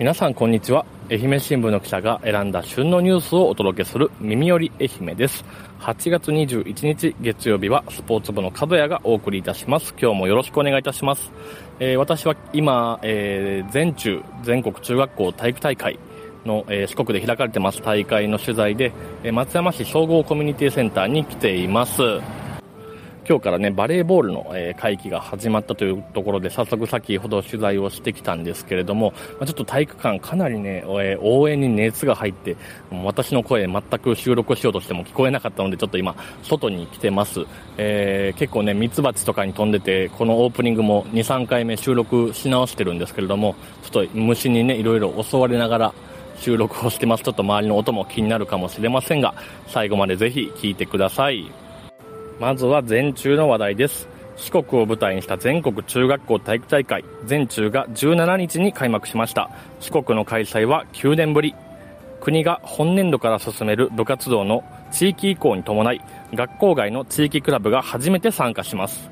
[0.00, 0.86] 皆さんこんにちは。
[1.10, 5.44] 愛媛新聞の記者が選んだ旬のニュースをお届けする耳より愛媛です。
[5.80, 9.94] 8月21日月曜日はスポーツ部の角谷がお送りいたします。
[10.00, 11.30] 今日もよろしくお願いいたします、
[11.80, 15.98] えー、私は今、えー、全中全国中学校体育大会
[16.46, 18.92] の、えー、四国で開かれてます大会の取材で、
[19.22, 22.00] え松山市総合コミュニティセンターに来ています。
[23.30, 32.56] 今日からね、バレーボールの、え、会期が始まったというところで、早速先ほど取材をしてきたんですけれども、ま、ちょっと体育館かなりね、応援に熱が入って、
[33.04, 37.46] 私の声全く収録しようとしても聞こえなかったので、ちょっと今、外に来てます。
[37.78, 43.54] えー、結構ね、ミツバチとかに飛んでて、このオープニングも2、3回目収録し直してるんですけれども、
[43.84, 45.94] ちょっと虫にね、いろいろ襲われながら、
[46.40, 47.22] 収録をしてます。
[47.22, 49.34] ちょっと周りの音も気になるかもしれませんが、
[49.68, 51.52] 最後までぜひ聞いてください。
[52.40, 54.08] まずは全中の話題です。
[54.36, 59.50] 四国を舞台にした全国中学校体育大会全中が17日に開幕しました。
[59.78, 61.54] 四国の開催は9年ぶり。
[62.22, 66.00] 国が本年度から進める部活動の地域移行に伴い、
[66.32, 69.10] 学校外の地域クラブが初めて参加します。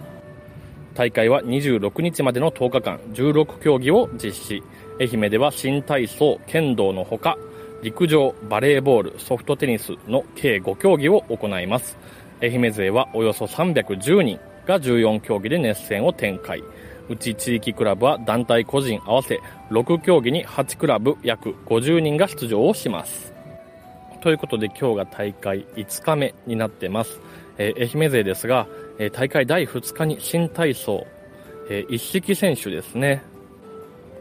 [0.95, 4.63] 大会は26日までの10日間、16競技を実施。
[4.99, 7.37] 愛媛では新体操、剣道のほか、
[7.83, 11.97] 陸上、バレーボール、ソフトテニスの計5競技を行います。
[12.41, 16.63] 愛媛勢はおよそ310人が14競技で熱戦を展開。
[17.09, 23.33] うち地域クラブは団体個人合わせ6競技に8クラブ約50人が出場をします。
[24.21, 27.21] ということで今日が大会5日目になってます。
[27.57, 28.67] えー、愛媛勢ですが、
[28.99, 31.07] えー、大会第2日に新体操、
[31.71, 33.23] えー、一式選手ですね。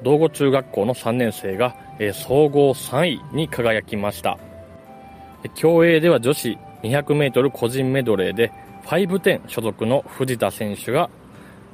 [0.03, 4.37] 道後中学校の3年生が、え総合3位に輝きました。
[5.55, 6.57] 競泳では女子
[6.89, 8.51] 200m 個人メドレーで
[8.85, 11.09] 510所属の藤田選手が、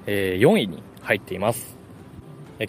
[0.05, 1.77] え4位に入っています。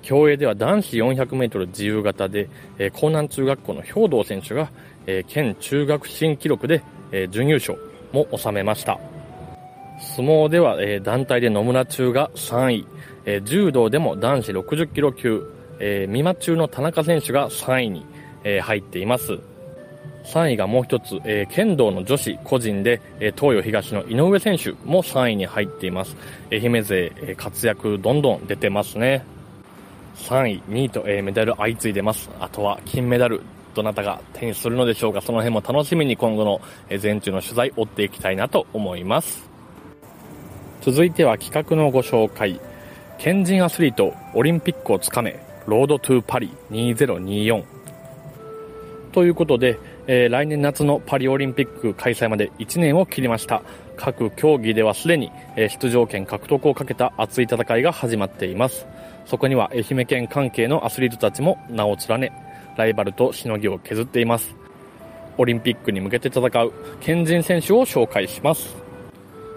[0.02, 4.70] 競泳では男子 400m 自由形で、え江南中学校の兵道選手が、
[5.06, 6.82] え県中学新記録で、
[7.12, 7.78] え準優勝
[8.12, 8.98] も収めました。
[10.16, 12.86] 相撲では、え団体で野村中が3位、
[13.24, 15.50] え柔道でも男子60キロ級、
[15.80, 18.06] えー、美馬中の田中選手が3位に、
[18.44, 19.40] え入っています。
[20.24, 26.16] 3位がもう一つ、えー、剣道の女子個人で、えー、東洋東の井上選手も3位に入っています。
[26.50, 29.24] 愛媛勢、えー、活躍どんどん出てますね。
[30.16, 32.30] 3位、2位と、えー、メダル相次いでます。
[32.40, 33.42] あとは金メダル、
[33.74, 35.20] どなたが手にするのでしょうか。
[35.20, 39.48] その辺も楽しみに今後の、えー、全中の取材追っていきたいなと思います。
[40.80, 42.60] 続いては企画のご紹介。
[43.18, 47.64] 県人アスリートオリンピックをつかめ、ロードトゥーパリ2024。
[49.12, 53.62] ということで、えー、来年夏のパリオリンピック開催まで1年を切りました。
[53.96, 58.86] 各競技ではすでに、えー、出場権獲得をかけた熱い戦いが始まっています。
[59.26, 62.32] そこには愛媛県関係のアスリートたちも名を連ね
[62.76, 64.54] ライバルとしのぎを削っています。
[65.38, 68.76] オリンピックに向けて戦う県人選手を紹介します。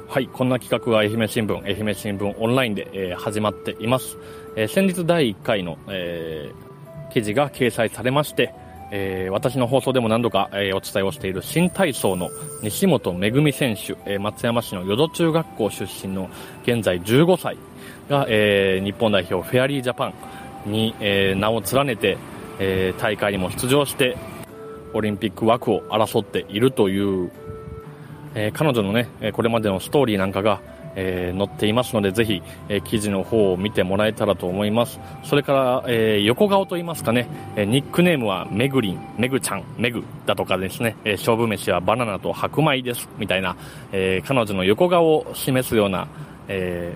[0.07, 4.17] はい、こんな企画が愛媛新聞、愛媛新聞オンラインで、えー、始まっています。
[4.55, 8.53] えー、先日第1回の、えー、記事が掲載されまして、
[8.91, 12.29] えー、私の放送でも何度か、えー、お伝えをしている新体操の
[12.61, 16.29] 西本めぐみ選手、えー、松山市の淀中学校出身の
[16.63, 17.57] 現在15歳
[18.09, 20.13] が、え日本代表フェアリージャパ
[20.65, 22.17] ンに、え名を連ねて、
[22.59, 24.15] え大会にも出場して
[24.93, 27.29] オリンピック枠を争っているという、
[28.33, 30.61] え彼女のねこれまでのストーリーなんかが
[30.99, 34.99] えー、載っていますので、ぜひ、えー、記事の方を見てもらえたらと思います。
[35.23, 43.55] それから、えー、横顔と言いますかね、えニックネームはめぐりん、めぐちゃん、めぐだとかですね、え勝負飯はバナナと白米です、みたいな、
[43.91, 46.07] え彼女の横顔を示すような、
[46.47, 46.93] え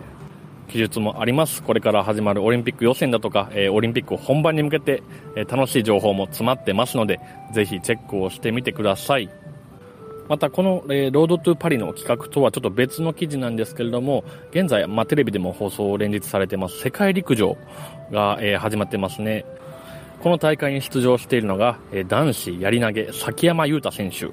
[0.68, 1.62] 記述もあります。
[1.62, 5.04] これから始まるオリンピック予選だとか、えオリンピック本番に向けて、
[5.36, 7.20] え楽しい情報も詰まってますので、
[7.54, 9.30] ぜひチェックをしてみてください。
[10.28, 17.58] またこの、えー、ロードトゥパリの企画とはちょっと別の記事なんですけれども、現在、まあ、テレビでも放送を連日されてます世界陸上
[18.12, 19.46] が、えー、始まってますね。
[20.22, 24.30] この大会に出場しているのが、えー、男子やり投げ崎山優太選手。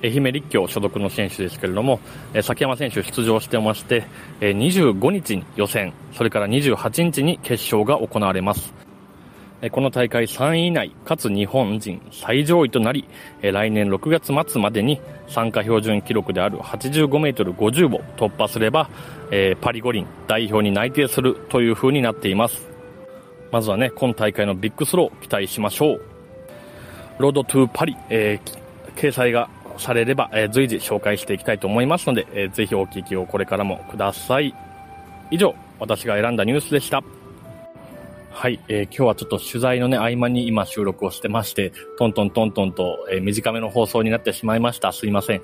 [0.00, 1.98] 愛媛立教所属の選手ですけれども、
[2.32, 4.04] えー、崎山選手出場してまして、
[4.40, 4.58] えー、
[4.92, 8.87] 25日に予選、それから28日に決勝が行われます。
[9.72, 13.04] この大会3位以内、かつ日本人最上位となり、
[13.42, 18.88] 来年6月末までに参加標準記録である85メートル50を突破すれば、
[19.60, 22.68] パリ五輪代表に内定するという風になっています。
[23.50, 26.02] まずはね、今大会のビッグスロー期待しましょう。
[27.18, 34.54] road to Paris、えー、掲載がされれば、えー、随時紹介していきたいと思いますので、えー、ぜひお聞きをこれからもください。
[35.32, 37.02] 以上、私が選んだニュースでした。
[38.40, 44.92] はい、えー、今日はちょっと取材のね、合間に今収録をしてまして、トントントントンと、えー、短めの放送になってしまいました。
[44.92, 45.42] すいません。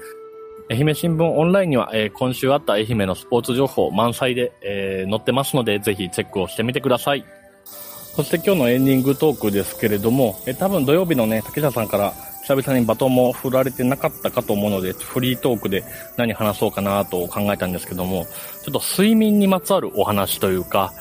[0.71, 7.25] 愛媛新聞オンラインには、えー、今週あった愛媛のスポーツ情報満載で、えー、載ってますので、ぜひチェックをしてみてください。
[7.65, 12.13] そして今日のエンディングトークですけれども、えー、多分土曜日のね、竹田さんから
[12.43, 15.83] 久々にバトンも振られてなかったかと思うので、フリートークで
[16.17, 18.27] 何話そうかなと考えたんですけども、
[18.63, 20.93] ちょっと睡眠にまつわるお話というか、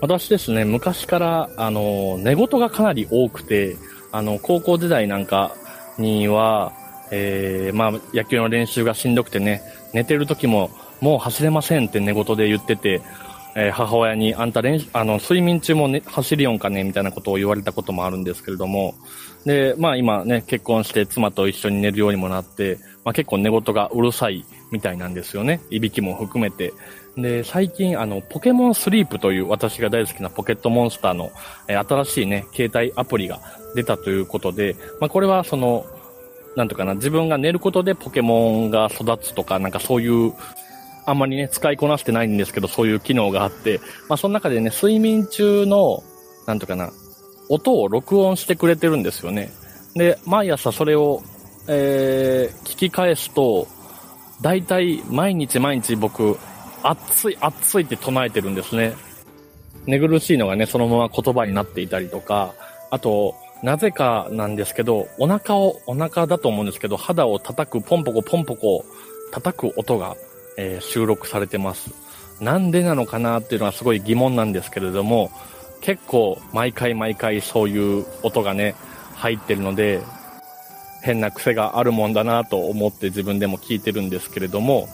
[0.00, 3.76] 私ですね、昔から、あの、寝言がかなり多くて、
[4.12, 5.54] あの、高校時代なんか
[5.98, 6.72] には、
[7.10, 9.62] えー、まあ、野球の練習がしんどくてね、
[9.92, 10.70] 寝てる時も、
[11.00, 13.02] もう走れませんって寝言で言ってて、
[13.56, 18.94] えー、母親に、あんた練、あの、睡眠中も、ね、走りよんかねみたいなことを言われたこともあるんですけれども、
[19.44, 25.60] で、まあ今ね、結婚して妻と一緒に寝るようにもなって、まあ結構寝言がうるさいみたいなんですよね。
[25.70, 26.72] いびきも含めて。
[27.16, 31.30] で、最近、あの、ポケモンスリープという私が大好きなポケットモンスターの、
[31.68, 33.40] え新しいね、携帯アプリが
[33.76, 35.86] 出たということで、まあ、これはその、
[36.56, 40.32] なんとかな、自分が寝ることでポケモンが育つとか、なんかそういう、
[41.06, 46.02] あんまりね、使いこなしてないんですけど、そういう機能があって、まあ、その中でね、睡眠中の、
[46.46, 46.90] なんとかな、
[47.48, 49.52] 音を録音してくれてるんですよね。
[49.94, 51.22] で、毎朝それを、
[51.66, 53.66] えー、聞き返すと、
[54.40, 56.38] 大体毎日毎日僕、
[56.82, 58.94] 熱い熱いって唱えてるんですね。
[59.86, 62.54] 寝苦しいのがね、そのまま言葉になっていたりとか、
[62.90, 68.84] あと、なぜかなんですけど、お腹を、お腹だと思うんですけど、肌を叩く、ポンポコポンポコ
[69.32, 70.16] 叩く音が、
[70.58, 71.90] えー、収録されてます。
[72.40, 75.30] なんでなのかなっていうのはすごい疑問なんですけれども、
[75.80, 78.74] 結構毎回毎回そういう音がね、
[79.14, 80.00] 入ってるので、
[81.04, 84.88] 変な癖があるもんだなと思って自分でも聞いてるんですけれども、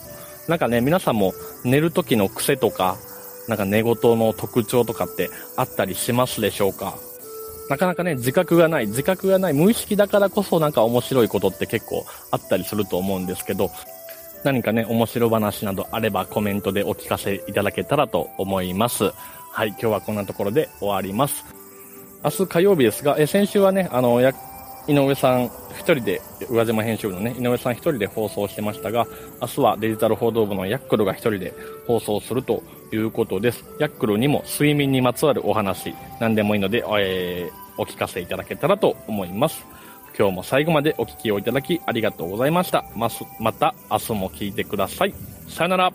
[0.47, 2.97] なんかね、皆さんも寝る時の癖とか、
[3.47, 6.95] なんか寝言の特徴とかってあったりしますでしょうか？
[7.69, 13.71] なかなかね、自覚がない、自覚がない、無意識だからこそなんか面白いことって結構あったりすると思うんですけど、
[14.43, 19.13] 何かね、面白話などあればコメントでお聞かせいただけたらと思います。
[19.51, 21.45] はい、今日はこんなところで終わります。
[22.23, 24.19] 明日火曜日ですが、え先週はね、あの、
[24.87, 25.45] 井上さん
[25.77, 29.07] 一人で、宇和島編集部のね、井上さん一人で放送してましたが、
[29.41, 31.53] 明日はデジタル報道部のヤックルが一人で
[31.87, 33.63] 放送するということです。
[33.79, 39.65] ヤックルにも睡眠にまつわるお話、何でもいいので、えー、お聞かせいただけたらと思います。
[40.17, 42.85] 今日も最後までお聞きをいただきありがとうございました。
[42.95, 45.13] ままた明日も聞いてください。
[45.47, 45.93] さよなら。